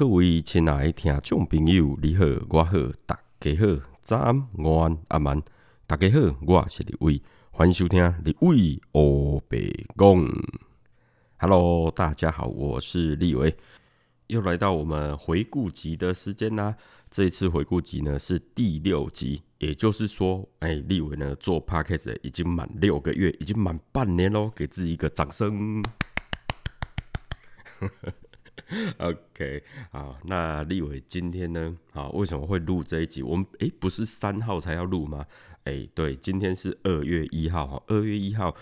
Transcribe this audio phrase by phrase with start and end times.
[0.00, 2.72] 各位亲爱的听众朋友，你好，我好，
[3.04, 5.42] 大家好，早安、午安、阿晚，
[5.86, 9.58] 大家好，我是李伟，欢迎收听李伟欧白
[9.98, 10.26] 讲。
[11.36, 13.54] Hello，大家好，我是立伟，
[14.28, 16.74] 又来到我们回顾集的时间啦。
[17.10, 25.84] 这一次回顾集呢是第六集，也就是说，哎，立伟呢做 Podcast 已经满六个月，已经满半年喽，给自己一个掌声。
[28.98, 31.76] OK，好，那立伟今天呢？
[31.92, 33.22] 好，为什么会录这一集？
[33.22, 35.26] 我们诶，不是三号才要录吗？
[35.64, 37.82] 诶，对，今天是二月一号哈。
[37.88, 38.54] 二月一号，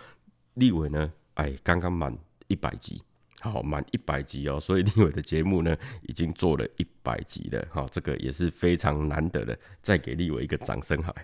[0.54, 1.12] 立伟呢？
[1.34, 3.02] 哎，刚刚满一百集，
[3.40, 4.58] 好，满一百集哦。
[4.58, 7.62] 所以立伟的节目呢，已经做了一百集了。
[7.70, 9.58] 哈，这个也是非常难得的。
[9.82, 11.14] 再给立伟一个掌声，好。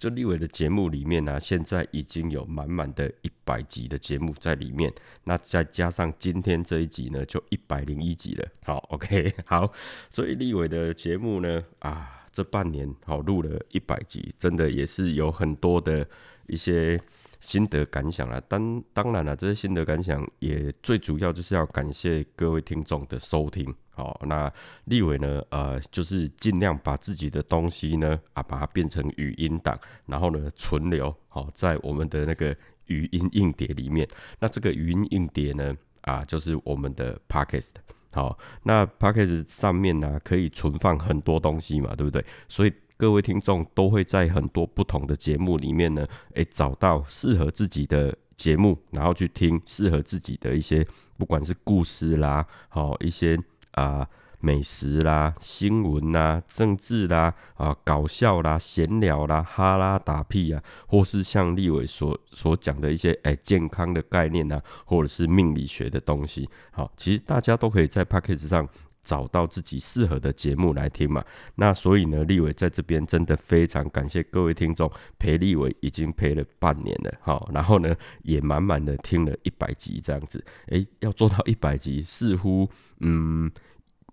[0.00, 4.90] 就立伟的节目里面呢，现在已经有满满的一百集的节目在里面，
[5.24, 8.48] 那再加上今天这一集呢，就一百零一集了。
[8.64, 9.70] 好，OK， 好，
[10.08, 16.08] 所以立伟的节目呢，啊，这半年好录了一百集，真的也是有很多的
[16.46, 16.98] 一些。
[17.40, 23.74] 心得感想啦，当当然了，这些心得感想也最主要就是要感谢各位听众的收听。
[23.90, 24.52] 好，那
[24.84, 34.06] 立伟呢，呃，就是尽量把自己的东西呢，啊，把它变成语音档，然后呢，存留好在我们的那个语音硬碟里面。
[34.38, 37.72] 那这个语音硬碟呢，啊，就是我们的 Podcast。
[38.12, 42.24] 好，那 Podcast 上面呢，可以存放很多东西嘛，对不对？
[42.48, 42.72] 所以。
[43.00, 53.38] 各位听众都会在很多不同的节目里面呢，诶，找到适合自己的节目，然后去听适合自己的一些，不管是故事啦，好一些
[53.70, 54.06] 啊
[54.38, 68.68] 美食啦、新闻啦、政治啦、啊搞笑啦、闲聊啦、哈拉打屁啊，或是像立伟所所讲的一些诶健康的概念啊，或者是命理学的东西，好，其实大家都可以在 p a c k a g e 上。
[69.02, 71.24] 找到自己适合的节目来听嘛？
[71.54, 80.44] 那所以呢，立伟在这边真的非常感谢各位听众陪立伟已经陪了半年了，好，然后呢也满满的听了一百集这样子。
[80.68, 82.68] 诶，要做到一百集，似乎
[83.00, 83.50] 嗯，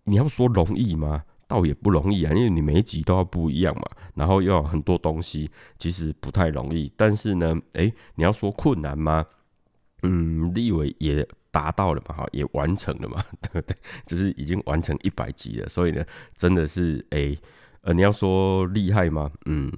[0.06, 1.24] 你要说容易吗？
[1.48, 3.84] 倒也不容易啊，因为你每一集都要不一样嘛，
[4.16, 6.92] 然后又要很多东西，其实不太容易。
[6.96, 9.26] 但是呢，诶，你要说困难吗？
[10.04, 11.28] 嗯，立伟也。
[11.58, 12.14] 达到了嘛？
[12.14, 13.24] 哈，也完成了嘛？
[13.42, 13.76] 对不对？
[14.06, 17.36] 只是已经完成一百集了，所以呢，真的是诶，
[17.82, 19.32] 呃，你要说厉害吗？
[19.46, 19.72] 嗯，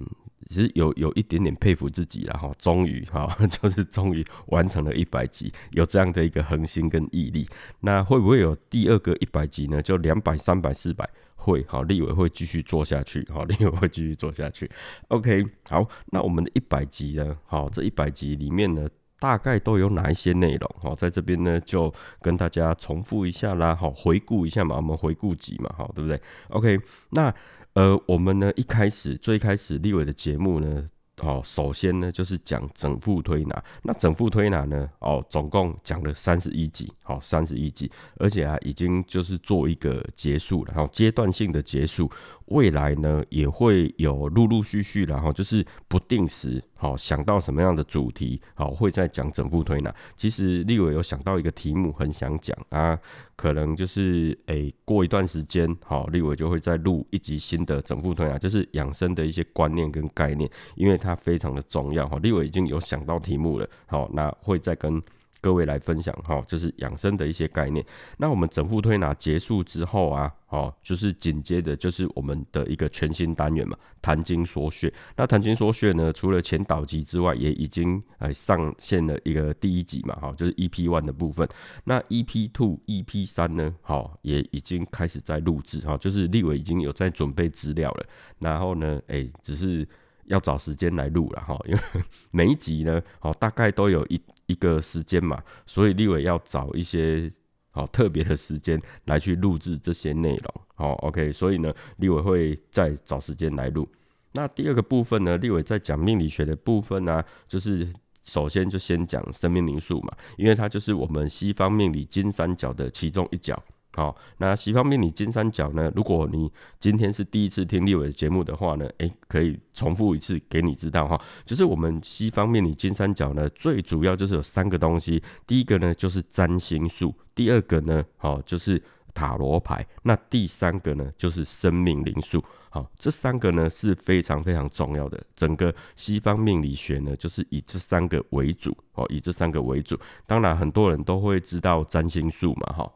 [0.48, 2.52] 其实有有一点点佩服自己了哈。
[2.58, 7.48] 终于哈， 就是终于完成了一百集，有这样的一个恒心跟毅力。
[7.80, 9.80] 那会不会有第二个一百集呢？
[9.80, 11.08] 就两百、三百、四百？
[11.36, 13.26] 会好，立伟会继续做下去。
[13.32, 14.70] 好， 立伟会继续做下去。
[15.08, 17.34] OK，好，那我们的一百集呢？
[17.46, 18.86] 好，这一百集里面呢？
[19.20, 20.76] 大概都有哪一些内容？
[20.82, 21.92] 好，在这边呢就
[22.22, 27.32] 跟大家重复一下啦，好，回顾一下嘛，我们回顾集嘛，好，对不对？OK，那
[27.74, 30.84] 呃，我们呢一开始最开始立伟的节目呢，
[31.18, 42.10] 好，首先呢就是讲整副推拿，那整副推拿呢，哦，总共讲了三十一集，好，三十一集，而且啊已经就是做一个结束了，好，阶段性的结束。
[42.50, 49.94] 未来呢也会有陆陆续续，然后就是不定时，好想到什么样的主题，好会再讲整副推拿。
[50.16, 52.98] 其实立伟有想到一个题目，很想讲啊，
[53.36, 62.08] 可能就是诶过一段时间，好立伟就会再录一集新的整副推拿，就是养生的一些观念跟概念，因为它非常的重要。
[62.08, 65.02] 哈，立伟已经有想到题目了，好那会再跟。
[65.40, 67.84] 各位来分享哈，就是养生的一些概念。
[68.18, 74.92] 那我们整副推拿结束之后啊，哦，就是紧接着就是我们的一个全新单元嘛，谈经说穴。
[75.16, 81.48] 那谈经说穴呢，除了前导集之外，也已经呃上线了一个第一集嘛，哈，就是 EP one 的部分。
[81.84, 88.06] 那 EP two、EP 三呢，好，也已经开始在录制哈，就是立伟已经有在准备资料了。
[88.38, 89.88] 然后呢，哎，只是。
[90.26, 91.80] 要找时间来录了哈，因为
[92.30, 94.20] 每一集呢，哦，大概都有一
[94.50, 97.30] 一个时间嘛，所以立伟要找一些
[97.72, 103.88] 哦特别的时间来去录制这些内容，好，OK，所以呢，立伟会再找时间来录。
[104.32, 107.88] 那第二个部分呢，立伟在讲命理学的部分呢，就是
[108.22, 113.62] 首先就先讲生命灵数嘛，因为它就是我们西方命理金三角的其中一角。
[113.92, 115.90] 好，那西方命理金三角呢？
[115.96, 121.20] 如果你今天是第一次听立伟的节目的话呢，诶，可以重复一次给你知道哈。
[121.44, 125.20] 就是我们西方命理金三角呢，最主要就是有三个东西。
[125.44, 128.80] 第一个呢就是占星术，第二个呢，好就是
[129.12, 132.42] 塔罗牌，那第三个呢就是生命灵数。
[132.70, 135.20] 好，这三个呢是非常非常重要的。
[135.34, 139.98] 整个西方命理学呢，就是以这三个为主，哦，以这三个为主。
[140.28, 142.92] 当然，很多人都会知道占星术嘛，哈。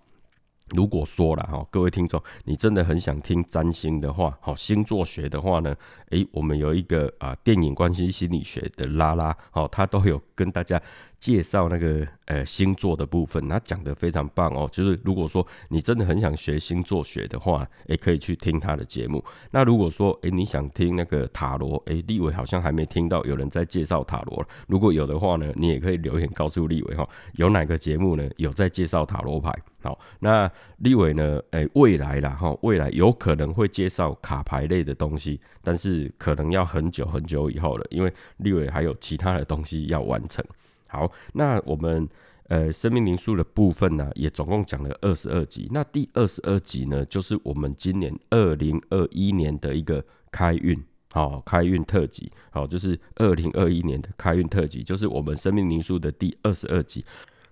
[0.70, 5.74] 如果说了哈，各位听众，你真的很想听占星的话，好星座学的话呢，
[6.10, 10.80] 诶，我们有一个啊电影关系心理学的拉拉，好，他都有跟大家。
[11.20, 14.68] 介绍那个呃星座的部分，他讲的非常棒哦。
[14.70, 19.24] 就是如果说你真的很想学星座学的话，也可以去听他的节目。
[19.50, 24.46] 那如果说诶你想听那个塔罗，诶立伟好像还没听到有人在介绍塔罗。
[24.68, 29.50] 如果有的话呢，你也可以留言告诉立伟哈，有哪个节目呢有在介绍塔罗牌？
[29.84, 40.42] 好，那立伟呢，诶未来啦哈，未来有可能会介绍卡牌类的东西，但是可能要很久很久以后了，因为立伟还有其他的东西要完成。
[40.86, 42.08] 好，那我们
[42.48, 45.68] 呃生命灵数的部分呢，也总共讲了二十二集。
[45.70, 50.82] 那第二十二集呢，就是我们今年二零二一年的一个开运，
[51.12, 57.04] 好，开运特辑，好，就是二零二一年的开运特辑，就是我们生命灵数的第二十二集。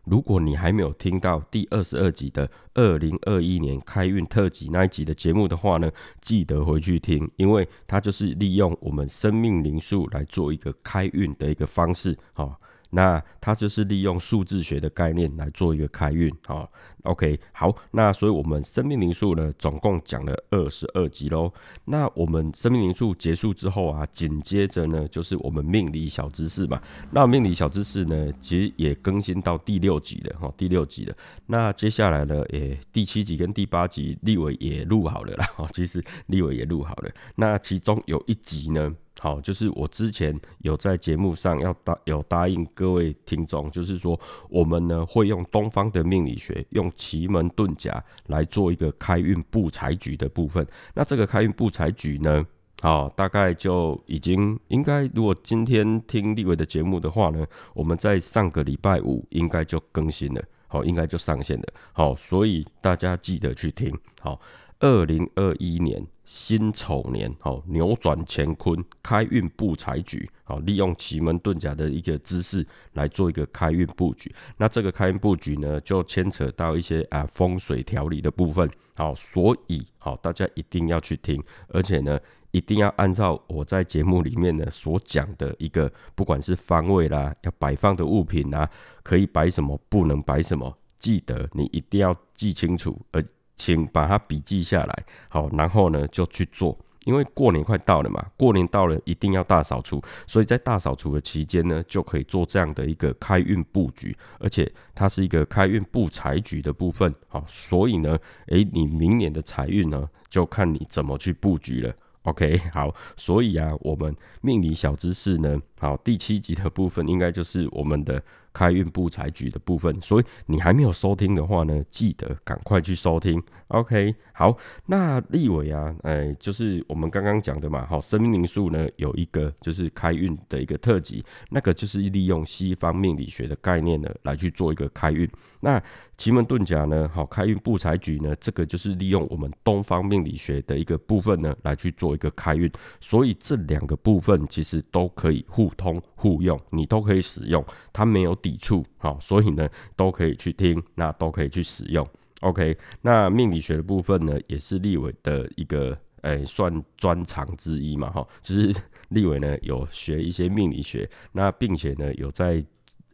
[0.05, 5.91] 如果你还没有听到第二十二集的二零二一年开运特辑那一集的节目的话呢，
[6.21, 12.61] 记得回去听，因为它就是利用我们生命灵数来做一个开运的一个方式，好。
[12.95, 16.71] 那它就是利用数字学的概念来做一个开运，好
[17.05, 21.51] ，OK，好，那所以我们生命灵数呢，总共讲了二十二集喽。
[21.87, 26.79] 那我们生命灵数结束之后啊，紧接着呢就是我们命理小知识嘛。
[27.11, 31.17] 那命理小知识呢，其实也更新到第六集了，哈，第六集了。
[31.47, 37.11] 那接下来呢，也，第七集跟第八集立伟也录好了啦，哦，其实立伟也录好了。
[37.37, 38.95] 那其中有一集呢。
[39.23, 50.67] 好，就是我之前有在节目上要答有答应各位听众，就是说我们呢会用东方的命理学，用奇门遁甲来做一个开运布财局的部分。
[50.93, 52.45] 那这个开运布财局呢，
[52.81, 61.67] 好，大概就已经应该，如果今天听立伟的节目的话呢，我们在上个礼拜五应该就更新了，好，应该就上线了。
[61.93, 63.97] 好，所以大家记得去听。
[64.21, 64.41] 好，
[64.83, 66.07] 二零二一年。
[66.25, 74.33] 辛丑年，好扭转乾坤，开运布财局，好利用奇门遁甲的一个姿势来做一个开运布局。
[74.57, 82.19] 那这个开运布局呢，就牵扯到一些啊风水调理的部分，好，所以好大家一定要去听，而且呢，
[82.53, 88.71] 一定要按照我在节目里面呢所讲的一个，不管是方位啦，要摆放的物品啊，
[89.03, 93.23] 可以摆什么，不能摆什么，记得你一定要记清楚，而。
[93.63, 108.19] 请把它笔记下来，好，然后呢就去做，因为过年快到了嘛，过年到了一定要大扫除，所以在大扫除的期间呢，就可以做这样的一个开运布局，而且它是一个开运布财局的部分，好，所以呢，
[108.49, 111.95] 诶，你明年的财运呢，就看你怎么去布局了。
[112.23, 118.21] OK，好，所以啊，我们命理小知识呢，好，第七集的部分应该就是我们的。
[118.53, 123.43] 开运布财局的部分，所以你还没有收听的话呢，记得赶快去收听。
[123.73, 124.55] OK，好，
[124.85, 135.27] 那立伟啊，哎，就是我们刚刚讲的嘛，好，生命灵数呢有一个就是开运的一个特辑，那个就是利用西方命理学的概念呢来去做一个开运。
[135.59, 135.83] 那
[136.19, 142.71] 奇门遁甲呢，好，开运布财局呢，这个就是利用我们东方命理学的一个部分呢来去做一个开运。
[143.01, 149.67] 所以这两个部分其实都可以互通互用，你都可以使用，它没有抵触，好，所以呢
[149.97, 152.07] 都可以去听，那都可以去使用。
[152.43, 158.75] OK，那命理学的部分呢，也是立伟的一个诶算专长之一嘛，哈，就是
[159.11, 162.65] 立伟呢有学一些命理学，那并且呢有在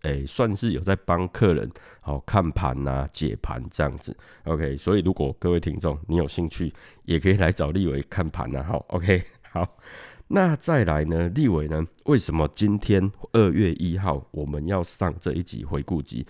[0.03, 4.17] 诶算是有在帮客人好看盘呐、解盘这样子。
[4.45, 6.73] OK，所以如果各位听众你有兴趣，
[7.05, 8.62] 也可以来找立伟看盘呐。
[8.62, 9.23] 好，OK，
[9.53, 9.76] 好，
[10.29, 16.26] 那再来呢，立伟呢为什么今天二月一号我们要上这一集回顾集？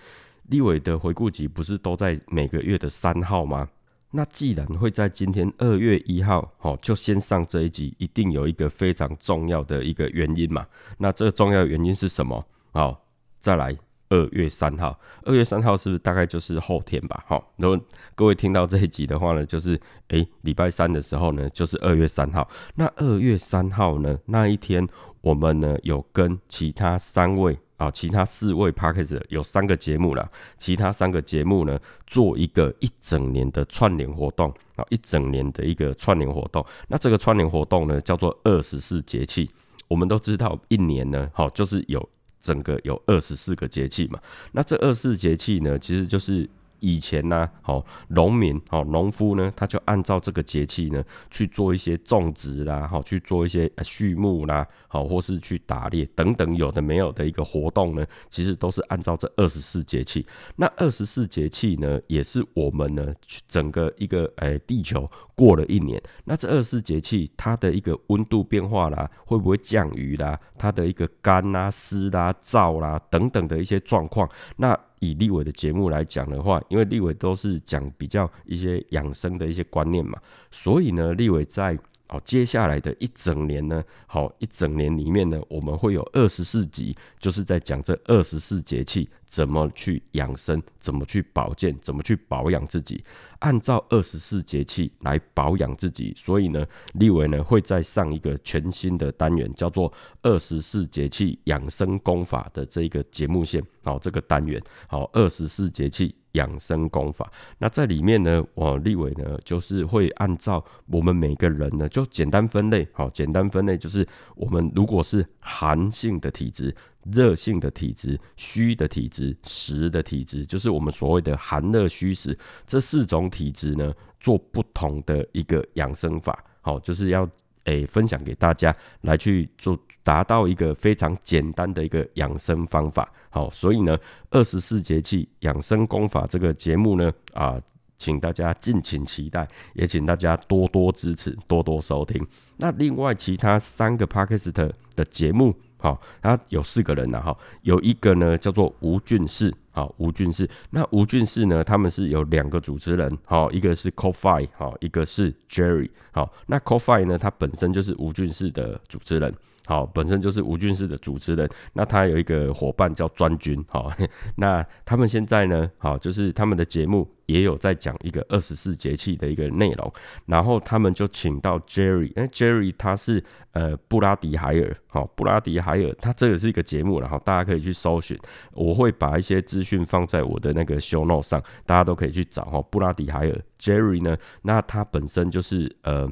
[0.49, 3.67] 立伟的回顾集不是都在每个月的三号吗？
[4.11, 10.65] 那既然会在今天二月一号，好，就先上这一集，一定有一个非常重要的一个原因嘛。
[10.97, 12.43] 那这个重要原因是什么？
[12.71, 12.99] 好，
[13.39, 13.77] 再来
[14.09, 17.23] 二月三号，二月三号是不是大概就是后天吧？
[17.27, 17.79] 好，如果
[18.15, 22.49] 各位听到这一集的话呢，就是诶礼拜三的时候呢，就是二月三号。
[22.73, 24.87] 那二月三号呢，那一天
[25.21, 27.55] 我们呢有跟其他三位。
[27.79, 36.63] 啊，其他四位 p a r k e r 有三个节目啦，其他三个节目呢，做一个一整年的串联活动啊，一整年的一个串联活动。
[36.89, 39.49] 那这个串联活动呢，叫做二十四节气。
[39.87, 42.07] 我们都知道，一年呢，好，就是有
[42.41, 44.19] 整个有二十四个节气嘛。
[44.51, 46.47] 那这二十四节气呢，其实就是
[46.79, 60.25] 以前呢，好农民，好农夫呢，他就按照这个节气呢去做一些种植啦，好去做一些畜牧啦，好或是去打猎等等有的没有的一个活动呢，其实都是按照这二十四节气。
[60.55, 63.13] 那二十四节气呢，也是我们呢
[63.47, 74.79] 整个一个诶地球过了一年，那这二十四节气它的一个温度变化啦，会不会降雨啦，它的一个干啦、湿啦、燥啦等等的一些状况，那。
[74.99, 80.19] 以立伟的节目来讲的话，因为立伟都是讲比较一些养生的一些观念嘛，
[80.51, 81.77] 所以呢，立伟在
[82.09, 93.03] 哦接下来的一整年呢，好一整年里面呢，我们会有二十四集，就是在讲这二十四节气怎么去养生，怎么去保健，怎么去保养自己。
[93.39, 103.63] 按照二十四节气来保养自己，所以呢，立伟呢会再上一个全新的单元，叫做二十四节气养生功法的这一个节目线。
[103.83, 107.31] 好，这个单元好，二十四节气养生功法。
[107.59, 112.87] 那在里面呢，我立伟呢就是会按照我们每个人呢就简单分类。
[112.93, 116.75] 好，简单分类就是我们如果是寒性的体质。
[117.11, 126.43] 热性的体质、虚的体质、实的体质，就是我们所谓的寒热虚实这四种体质呢，做不同的一个养生法。
[126.61, 127.27] 好，就是要
[127.63, 133.11] 诶分享给大家来去做，达到一个非常简单的一个养生方法。
[133.29, 133.97] 好，所以呢，
[134.29, 137.61] 二十四节气养生功法这个节目呢，啊，
[137.97, 142.25] 请大家敬请期待，也请大家多多支持、多多收听。
[142.57, 145.53] 那另外其他三个 p a k i s t 的节目。
[145.81, 159.33] 好，他有四个人呐，哈，有一个呢叫做吴俊士，好，吴俊士，那吴俊士呢，他们是有两个主持人，好，一个是 Coffee，好，一个是 Jerry，好，那 Coffee 呢，他本身就是吴俊士的主持人。
[159.69, 163.93] 好，本身就是吴俊士的主持人，那他有一个伙伴叫专军，好，
[164.35, 169.93] 那他们现在呢，好，就是他们的节目也有在讲一个二十四节气的一个内容，
[170.25, 178.17] 然后他们就请到 Jerry，因为 Jerry 他是呃布拉迪海尔，好，布拉迪海尔，他这个是一个节目然后大家可以去搜寻，
[178.53, 186.09] 我会把一些资讯放在我的那个 show note 上，大家都可以去找哈，布拉迪海尔 Jerry 呢，那他本身就是呃。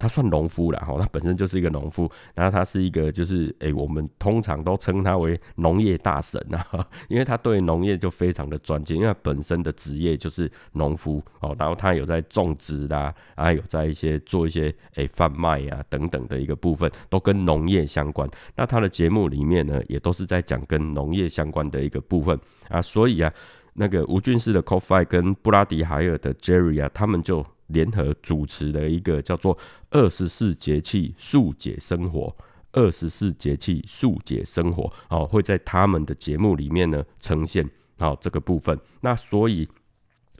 [0.00, 6.66] 他算农夫了哈，他本身就是一个农夫，然后他是一个就是诶，我们通常都称他为农业大神啊，
[7.08, 18.26] 因为他对农业就非常的专精，因为他本身的职业就是农夫哦，然后他有在种植啦，啊有在一些做一些诶贩卖啊等等的一个部分，都跟农业相关。
[18.56, 22.40] 那他的节目里面呢，也都是在讲跟农业相关的一个部分
[22.70, 23.30] 啊，所以啊，
[23.74, 27.44] 那个吴俊士的 Coffee 跟布拉迪海尔的 Jerry 啊，他们就。
[27.72, 29.56] 联合主持的一个叫做
[29.90, 32.34] “二十四节气速解生活”，
[32.72, 38.78] 二十四节气速解生活，哦，会在他们的节目里面呢呈现，好这个部分。
[39.00, 39.68] 那所以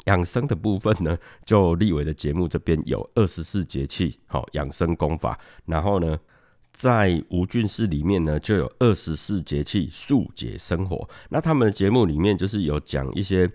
[0.06, 5.38] 养生的部分呢，就立伟的节目这边有二十四节气，好养生功法。
[5.66, 6.18] 然后呢，
[6.72, 11.08] 在吴俊士里面呢，就有二十四节气速解生活。
[11.30, 13.50] 那他们的节目里面就是有讲一些。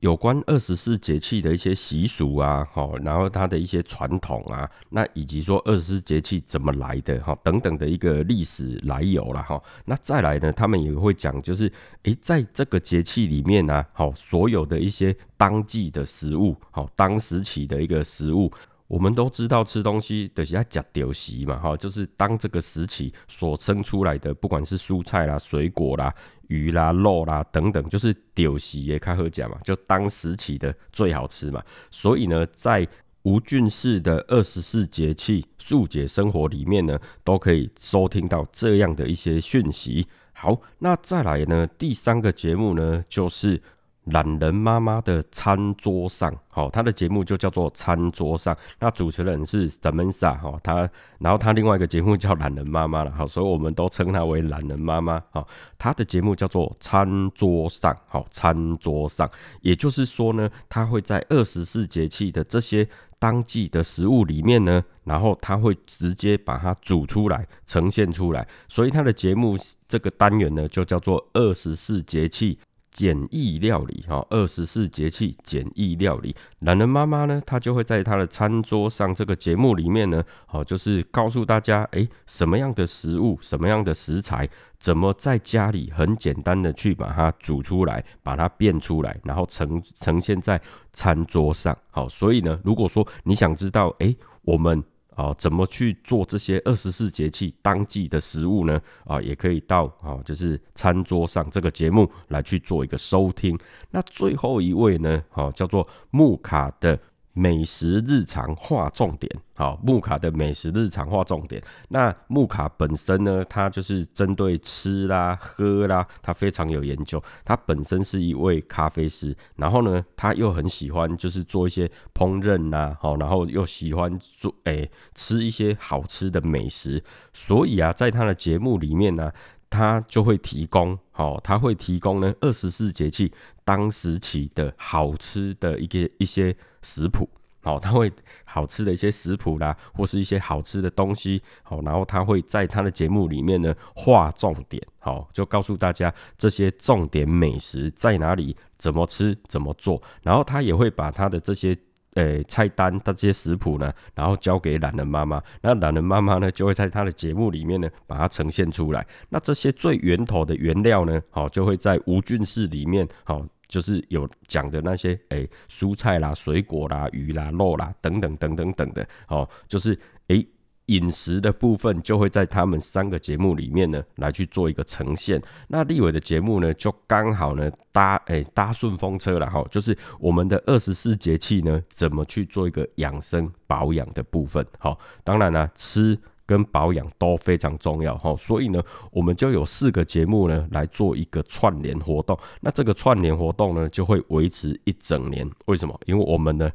[0.00, 9.60] 有关二十四节气的一些习俗啊，好，然后它的一些传统啊，那以及说二十四节气怎么来的哈，等等的一个历史来由了哈。
[9.84, 11.72] 那再来呢，他们也会讲，就是
[12.04, 18.52] 诶，在这个节气里面呢，好，所有的一些当季的食物，好，当时起的一个食物。
[18.88, 26.12] 我们都知道吃东西的是要讲丢席嘛，哈，就是当这个时期所生出来的，不管是蔬菜啦、水果啦、
[26.48, 31.62] 鱼啦、肉啦等等，就是丢席也开喝讲嘛，就当时期的最好吃嘛。
[31.90, 32.88] 所以呢，在
[33.24, 40.06] 吴俊士的二十四节气速解生活里面呢，都可以收听到这样的一些讯息。
[40.32, 43.62] 好，那再来呢，第三个节目呢，就是。
[44.10, 48.56] 懒人妈妈的餐桌上，好，他的节目就叫做餐桌上。
[48.78, 50.88] 那主持人是 Samantha，哈，他，
[51.18, 55.46] 然后他另外一个节目叫懒人妈妈了，好，所以我们都称他为懒人妈妈，好，
[55.76, 62.88] 他的节目叫做餐桌上，好，餐桌上，也就是说呢，他会在二十四节气的这些
[63.18, 69.56] 当季的食物里面呢，然后他会直接把它煮出来，呈现出来，所以他的节目
[69.88, 72.58] 这个单元呢，就叫做二十四节气。
[72.98, 76.34] 简易料理哈，二十四节气简易料理。
[76.58, 84.48] 懒人妈妈呢，她就会在她的餐桌上这个节目里面呢，好，就是告诉大家，哎，什么样的食物，什么样的食材，
[84.80, 90.60] 怎么在家里很简单的去把它煮出来，把它变出来，然后呈呈现在
[90.92, 91.78] 餐桌上。
[91.92, 94.12] 好，所以呢，如果说你想知道，哎，
[94.42, 94.82] 我们
[95.18, 98.80] 啊，怎么去做这些二十四节气当季的食物呢？
[99.04, 103.58] 啊，也可以到啊，就是餐桌上这个节目来去做一个收听。
[103.90, 106.96] 那最后一位呢，啊，叫做木卡的。
[107.38, 111.62] 美食日常化重点，好，木卡的美食日常化重点。
[111.88, 117.22] 那木卡本身呢，它就是针对吃啦、喝啦，他非常有研究。
[117.44, 127.00] 他本身是一位咖啡师，然后呢，他又很喜欢就是做一些烹饪呐，好，然后又喜欢做诶吃一些好吃的美食。
[127.32, 129.30] 所以啊，在他的节目里面呢，
[129.68, 133.32] 他就会提供，好，他会提供呢二十四节气
[133.64, 136.56] 当时起的好吃的一个一些。
[136.80, 137.28] 食谱，
[137.60, 138.10] 好，他会
[138.44, 151.76] 好吃的一些食谱啦，或是一些好吃的东西，好，然后他会在他的节目里面呢划重点，好，就告诉大家这些重点美食在哪里，怎么吃，怎么做，然后他也会把他的这些
[152.20, 163.46] 诶菜单，这些食谱呢，然后交给懒人妈妈，那懒人妈妈呢就会在她的节目里面呢把它呈现出来，那这些最源头的原料呢，好，就会在无菌室里面，好。
[163.68, 169.92] 就是有讲的那些诶，蔬菜啦、水果啦、鱼啦、肉啦等等等等等的哦，就是
[170.28, 170.48] 诶
[170.88, 175.40] 饮食的部分就会在他们三个节目里面呢来去做一个呈现。
[175.68, 184.66] 那立伟的节目呢就刚好呢搭诶搭顺风车了哈，就是我们的二十四节气呢怎么去做一个养生保养的部分。
[184.78, 186.18] 好，当然呢吃。
[186.48, 192.34] 跟保养都非常重要哈，所以呢，我们就有四个节目呢来做一个串联活动。
[192.62, 195.46] 那这个串联活动呢，就会维持一整年。
[195.66, 195.94] 为什么？
[196.06, 196.70] 因为我们呢，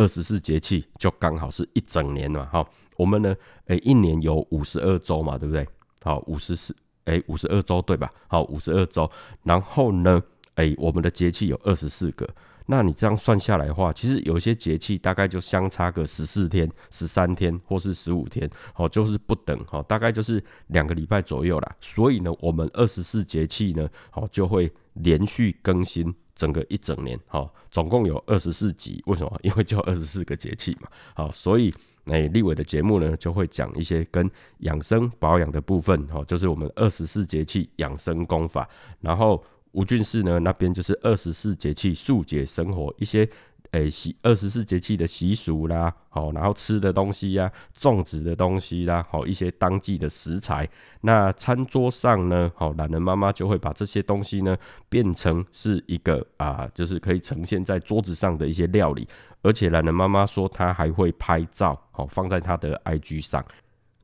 [0.00, 2.46] 二十四节气就刚好是一整年嘛。
[2.46, 2.66] 哈，
[2.96, 5.66] 我们呢，诶，一年有五十二周嘛，对不对？
[6.02, 8.10] 好，五十四，诶，五十二周对吧？
[8.28, 9.10] 好，五十二周。
[9.42, 10.22] 然后呢，
[10.54, 12.26] 诶，我们的节气有二十四个。
[12.66, 21.76] 那你这样算下来的话，其实有些节气大概就相差个十四天、十三天或是十五天，哦，就是不等，哦，大概就是两个礼拜左右啦。
[21.80, 29.02] 所以呢，我们二十四节气呢，哦，就会连续更新整个一整年，哦，总共有二十四集。
[29.04, 29.30] 为什么？
[29.44, 31.70] 因为就二十四个节气嘛，好，所以
[32.06, 34.30] 诶，立伟的节目呢，就会讲一些跟
[34.60, 38.66] 养生保养的部分，哦，就是我们二十四节气养生功法，
[39.00, 39.44] 然后。
[39.72, 43.24] 吴俊士呢，那边就是二十四节气速解生活一些
[43.72, 50.68] 诶习二十四节气的习俗啦，好，然后吃的东西呀，种植的东西啦，好一些当季的食材。
[51.02, 54.56] 那餐桌上呢，好懒人妈妈就会把这些东西呢
[54.88, 59.06] 变成是一个啊，就是可以呈现在桌子上的一些料理。
[59.42, 63.44] 而且懒人妈妈说她还会拍照，好放在她的 IG 上。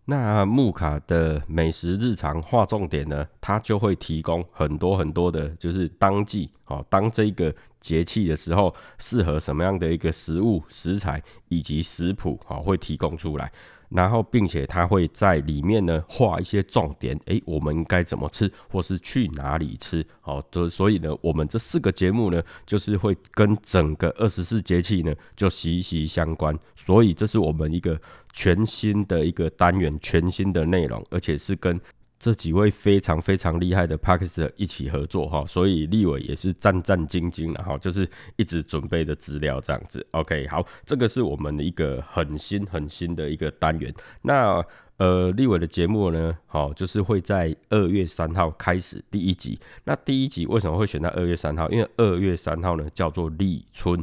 [0.09, 13.51] 那木卡的美食日常划重点呢，它就会提供很多很多的，就是当季哦，当这个节气的时候，适合什么样的一个食物食材以及食谱哦，会提供出来。
[13.89, 28.01] 然后，并且它会在里面呢画一些重点，诶，我们应该怎么吃，或是去哪里吃，好，的，所以呢，我们这四个节目呢，就是会跟整个二十四节气呢就息息相关，所以这是我们一个
[28.33, 31.81] 全新的一个单元，全新的内容，而且是跟。
[32.19, 40.05] 这几位非常非常厉害的 p a k e 一起合作哈，所以立伟也是战战兢兢的哈，就是一直准备的资料这样子。
[40.13, 43.95] OK，好，这个是我们的一个很新很新的一个单元。
[44.23, 44.65] 那
[44.97, 49.61] 呃，立伟的节目呢，好，就是会在二月三号开始第一集。
[49.85, 51.69] 那第一集为什么会选在二月三号？
[51.71, 54.03] 因为二月三号呢叫做立春，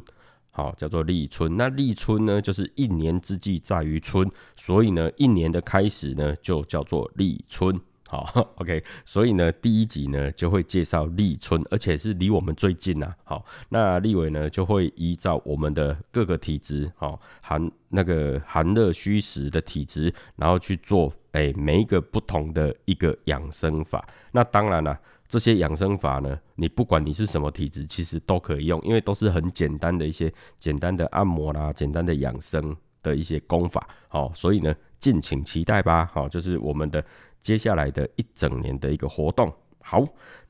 [0.51, 1.57] 好，叫做立春。
[1.57, 7.81] 那立春呢，就是一年之计在于春，所以呢，一年的开始呢就叫做立春。
[8.13, 13.11] 好， OK，所以呢，第一集呢就会介绍立春，而且是离我们最近呐。
[13.23, 24.07] 好，那立伟呢就会依照我们的各个体质，好寒那个寒热虚实的体质，然后去做哎每一个不同的一个养生法。
[24.31, 24.95] 那当然了，
[25.27, 33.87] 这些养生法呢，你不管你是什么体质，其实都可以用，因为都是很简单的一些简单的按摩啦，简单的养生的一些功法。
[34.07, 36.05] 好，所以呢，敬请期待吧。
[36.13, 37.03] 好，就是我们的。
[37.43, 40.03] 接下来的一整年的一个活动，好，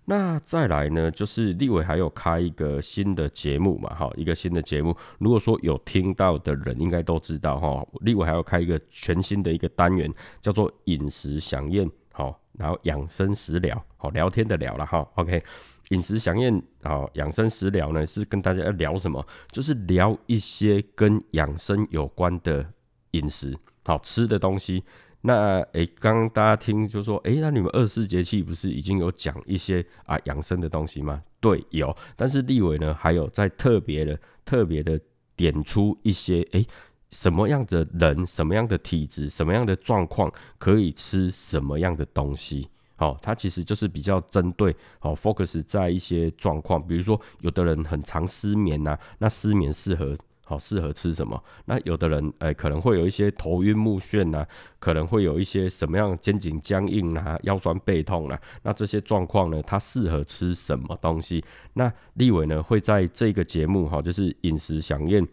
[0.05, 15.43] 那再来呢，就是立伟还有开一个新的节目嘛，哈，一个新的节目，如果说有听到的人应该都知道哈，立伟还要开一个全新的一个单元，叫做饮食享宴，好，然后养生食疗，好，聊天的聊了哈，OK，
[15.89, 19.25] 饮食享宴，好，养生食疗呢是跟大家要聊什么？
[19.51, 22.63] 就是聊一些跟养生有关的
[23.11, 24.83] 饮食，好吃的东西。
[25.25, 31.23] 那诶，刚刚大家听就说，诶，那你们二十四节气不是已经有讲一些啊养生的东西吗？
[31.39, 31.95] 对，有。
[32.17, 34.99] 但是立伟呢，还有在特别的、特别的
[35.35, 36.67] 点出一些，诶，
[37.09, 42.67] 什么样的人、什么样的体质、什么样的状况可以吃什么样的东西。
[42.95, 51.41] 好，它其实就是比较针对哦，focus 在一些状况，比如说有的人很常失眠呐，那失眠适合好适合吃什么？
[51.65, 54.45] 那有的人哎可能会有一些头晕目眩呐，
[54.79, 61.43] 可能会有一些什么样肩颈僵硬啊、腰酸背痛啊，那这些状况呢，它适合吃什么东西？
[61.73, 65.27] 那立伟呢会在这个节目哈，就是饮食响应。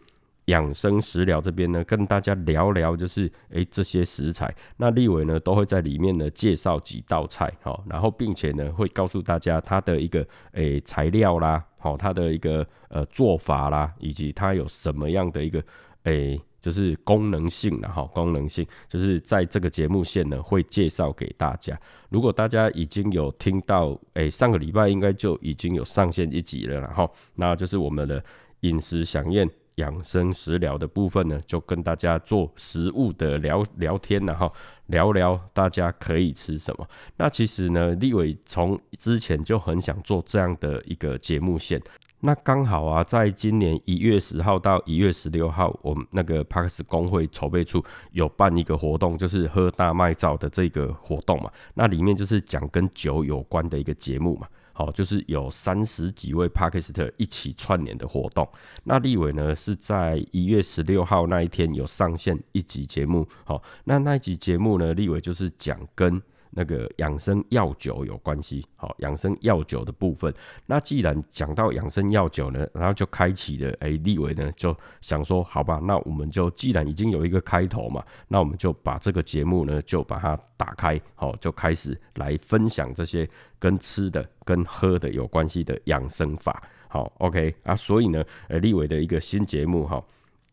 [0.51, 15.63] 养生食疗这边呢，跟大家聊聊，就是诶这些食材，那立伟呢都会在里面呢介绍几道菜，好，然后并且呢会告诉大家它的一个诶材料啦，好，它的一个呃做法啦，以及它有什么样的一个
[16.03, 21.79] 诶就是功能性的哈，功能性就是在这个节目线呢会介绍给大家。
[22.09, 28.21] 如果大家已经有听到诶上个礼拜应该就已经有上线一集了，然后那就是我们的
[28.61, 29.49] 饮食响宴。
[29.75, 34.51] 养生食疗的部分呢，就跟大家做食物的聊聊天了哈，
[34.87, 36.87] 聊聊大家可以吃什么。
[37.17, 41.81] 那其实呢，立伟从之前就很想做这样的一个节目线。
[42.23, 51.49] 那刚好啊，在今年一月十号到一月十六号，我们那个帕克斯工会筹备处有办一个活动，就是喝大麦皂的这个活动嘛。
[51.73, 54.47] 那里面就是讲跟酒有关的一个节目嘛。
[54.73, 58.47] 好，就是有三十几位帕克斯特一起串联的活动。
[58.83, 63.27] 那立伟呢是在一月十六号那一天有上线一集节目。
[63.43, 66.21] 好，那那一集节目呢，立伟就是讲跟。
[66.51, 70.33] 那个养生药酒有关系，好，养生药酒的部分。
[70.67, 86.61] 那既然讲到养生药酒呢，然后就开启了，哎，立伟呢就想说，好吧，那我们就既然已经有一个开头嘛，那我们就把这个节目呢就把它打开，好，就开始来分享这些跟吃的、跟喝的有关系的养生法。
[86.89, 90.03] 好，OK 啊，所以呢，呃，立伟的一个新节目哈，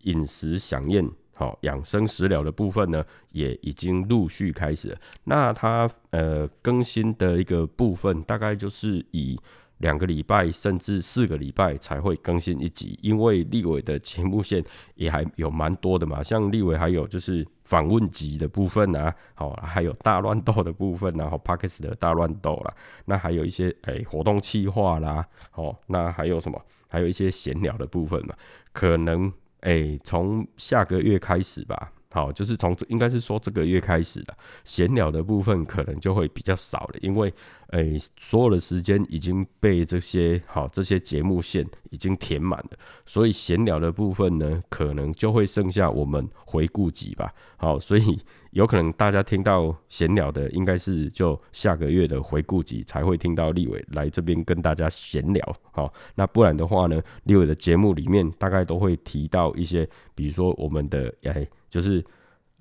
[0.02, 1.04] 饮食享宴。
[1.38, 4.98] 好，养生食疗的部分呢，也已经陆续开始。
[5.22, 9.38] 那它呃更新的一个部分，大概就是以
[9.76, 14.64] 两个礼拜甚至四个礼拜才会更新一集，因为立伟的节目线
[14.96, 16.20] 也还有蛮多的嘛。
[16.24, 22.74] 像立伟还有就是访问集的部分啊，好，还有大乱斗的部分，然后 p a c k e s 的大乱斗啦，
[23.04, 25.24] 那还有一些诶活动计划啦，
[25.54, 26.60] 哦，那还有什么？
[26.88, 28.34] 还有一些闲聊的部分嘛，
[28.72, 29.32] 可能。
[29.60, 37.32] 哎，从下个月开始吧，好，就是从应该是说这个月开始的闲聊的部分可能就会比较少了，因为。
[37.72, 47.30] 诶，所有的时间已经被这些好这些节目线已经填满了，所以闲聊的部分呢，可能就会剩下我们回顾集吧。
[47.58, 48.18] 好，所以
[48.58, 55.56] 有可能大家听到闲聊的，应该是就下个月的回顾集才会听到立伟来这边跟大家闲聊。
[55.70, 62.04] 好，那不然的话呢，立伟的节目里面大概都会提到一些，比如说我们的诶，就是。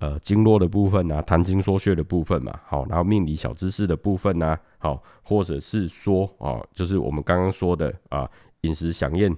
[0.00, 8.30] 呃，经络的部分啊，谈经说穴的部分嘛，好，然后命理小知识的部分呢，好，或者是说啊，就是我们刚刚说的啊，
[8.60, 9.36] 饮食享宴、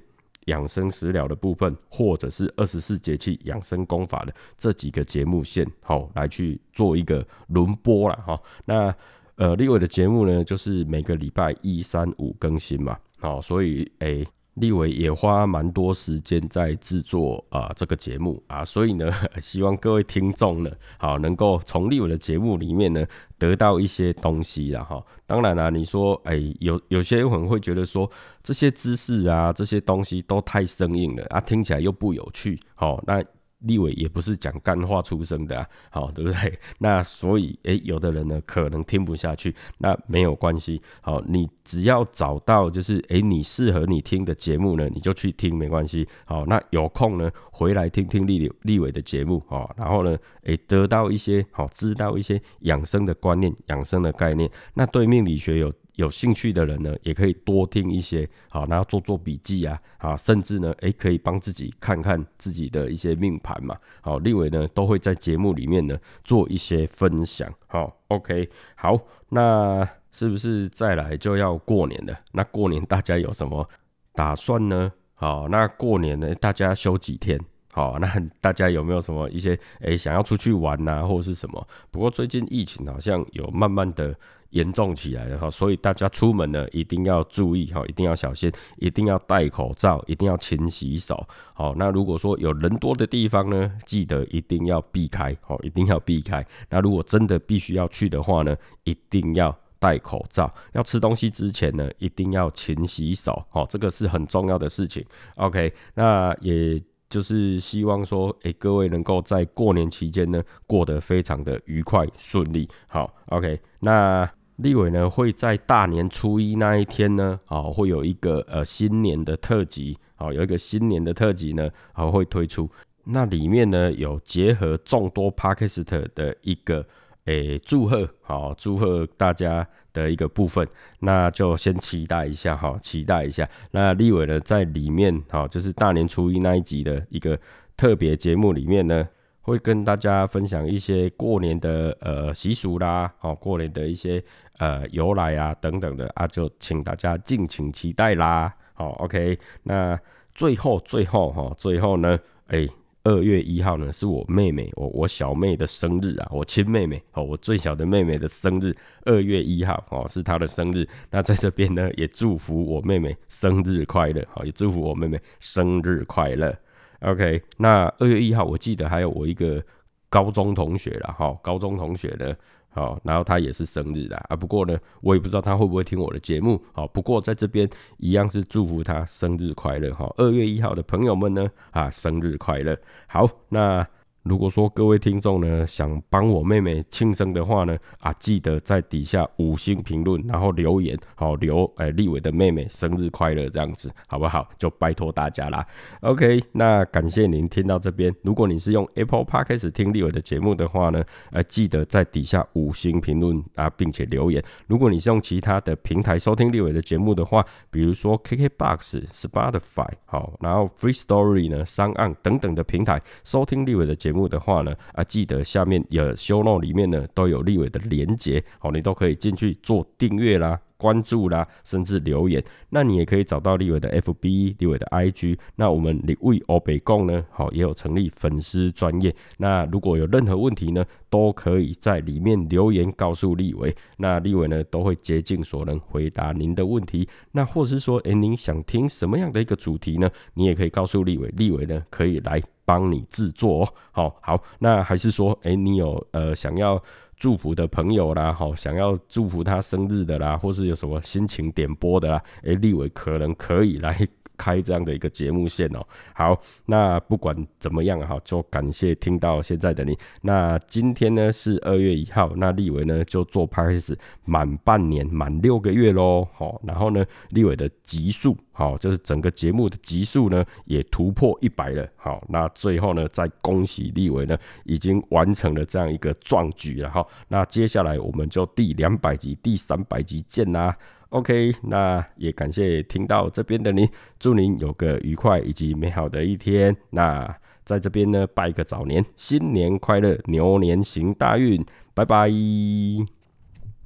[0.51, 8.39] 养生食疗的部分，或者是二十四节气养生功法的这几个节目线，好，来去做一个轮播了哈。
[8.65, 8.95] 那
[9.37, 14.27] 呃，立伟的节目呢，就是每个礼拜一、三、五更新嘛，好，所以诶。
[14.55, 23.05] 立伟也花蛮多时间在制作啊这个节目啊，所以呢， 希望各位听众呢，好能够从立伟的节目里面呢
[23.39, 25.03] 得到一些东西啦哈。
[25.27, 28.11] 当然啦，你说哎，有有些人会觉得说
[28.43, 33.25] 这些知识啊这些东西都太生硬了啊，听起来又不有趣，好那。
[33.61, 36.59] 立伟也不是讲干话出身的啊，好对不对？
[36.79, 55.73] 那所以诶，有的人呢可能听不下去，那没有关系，好，你只要找到就是诶你适合你听的节目呢，你就去听没关系，好，那有空呢回来听听立立伟的节目啊，然后呢诶得到一些好，知道一些养生的观念、养生的概念，那对命理学有。
[55.97, 68.97] 有兴趣的人呢，也可以多听一些，好，然后做做笔记啊，啊，甚至呢，诶，可以帮自己看看自己的一些命盘嘛，好，立伟呢都会在节目里面呢做一些分享，好，OK，好，
[69.29, 72.19] 那是不是再来就要过年了？
[72.33, 73.69] 那过年大家有什么
[74.15, 74.91] 打算呢？
[75.15, 77.39] 好，那过年呢，大家休几天？
[77.73, 78.09] 好， 那
[78.41, 81.69] 大家有没有什么一些诶想要出去玩呐，或者是什么？
[81.91, 84.17] 不过最近疫情好像有慢慢的。
[84.51, 91.27] 严重起来了哈，所以大家出门呢一定要注意哈，一定要小心，一定要戴口罩，一定要勤洗手。
[91.55, 96.45] 好，那如果说有人多的地方呢，记得一定要避开，好，一定要避开。
[96.69, 100.53] 那如果真的必须要去的话呢，一定要戴口罩。
[100.73, 105.05] 要吃东西之前呢，一定要勤洗手，好，这个是很重要的事情。
[105.37, 112.69] OK，那也就是希望说，诶，各位能够在过年期间呢，过得非常的愉快顺利。
[112.87, 114.31] 好，OK，那
[114.63, 122.69] 立伟呢会在大年初一那一天呢，好，会有一个呃新年的特辑，好，有一个新年的特辑呢，好会推出。
[123.05, 126.87] 那里面呢有结合众多 p a k i s t 的一个
[127.25, 130.67] 诶祝贺，好祝贺大家的一个部分，
[131.01, 133.49] 那就先期待一下哈，期待一下。
[133.71, 137.39] 那立伟呢在里面，好就是大年初一那一集的一个
[137.77, 139.09] 特别节目里面呢，
[139.41, 144.23] 会跟大家分享一些过年的呃习俗啦，哦过年的一些
[144.59, 148.55] 呃由来啊等等的啊，就请大家敬请期待啦。
[148.75, 149.99] 好，OK，那
[150.35, 152.67] 最后最后哈，最后呢，哎。
[153.03, 158.77] 二月一号呢，是我妹妹，我我小妹的生日啊，我亲妹妹哦，我最小的妹妹的生日，
[159.07, 160.87] 二月一号哦，是她的生日。
[161.11, 166.55] 那在这边呢，也祝福我妹妹生日快乐，好，也祝福我妹妹生日快乐。
[167.01, 169.63] OK，那二月一号，我记得还有我一个
[170.09, 172.37] 高中同学了，哈，高中同学的。
[172.73, 176.63] 好，然后他也是生日的啊，不过呢，我也不知道他会不会听我的节目。
[176.73, 179.93] 好，不过在这边一样是祝福他生日快乐。
[179.93, 182.79] 哈，二月一号的朋友们呢，啊，生日快乐。
[183.09, 183.87] 好，那。
[184.23, 194.47] 如果说各位听众呢想帮我妹妹庆生的话呢，啊，记得在底下五星评论，然后留言，好留哎立伟的妹妹生日快乐这样子，好不好？
[194.59, 195.67] 就拜托大家啦。
[196.03, 198.15] OK，那感谢您听到这边。
[198.23, 204.45] 如果你是用 Apple Podcast 听立伟的节目的话呢，呃，记得在底下五星评论啊，并且留言。
[204.67, 214.10] 如果你是用其他的平台收听立伟的节目的话，比如说 KKBox、Spotify，好，然后 Free Story 呢、商岸等等的平台收听立伟的节。
[214.11, 220.59] 节目的话呢，啊，记得下面有修 note 里面呢都有立伟的连接，好，你都可以进去做订阅啦。
[220.77, 225.37] 关注啦，甚至留言，那你也可以找到立伟的 FB、立伟的 IG。
[225.55, 229.15] 那我们立伟欧北共呢，好也有成立粉丝专业。
[229.37, 233.77] 那如果有任何问题呢，都可以在里面留言告诉立伟。
[233.99, 237.07] 那立伟呢，都会竭尽所能回答您的问题。
[237.33, 240.11] 那或是说，诶，您想听什么样的一个主题呢？
[240.33, 242.41] 你也可以告诉立伟，立伟呢可以来
[242.71, 243.73] 帮你制作哦。
[243.91, 246.81] 好好，那还是说，诶，你有呃想要。
[247.21, 254.09] 祝福的朋友啦，好，想要祝福他生日的啦，或是有什么心情点播的啦，诶，立伟可能可以来。
[254.41, 259.95] 开这样的一个节目线哦，好，那不管怎么样哈，就感谢听到现在的你。
[260.23, 263.79] 那今天呢是二月一号，那立伟呢就做 p a
[264.25, 280.75] 满半年，满六个月喽，好，然后呢立伟的集数，好，就是整个节目的集数呢也突破一百了，好，那最后呢再恭喜立伟呢已经完成了这样一个壮举了哈，那接下来我们就第两百集、第三百集见啦。
[281.11, 286.77] OK，那也感谢听到这边的您，祝您有个愉快以及美好的一天。
[286.91, 292.31] 那在这边呢，拜个早年，新年快乐，牛年行大运，拜拜。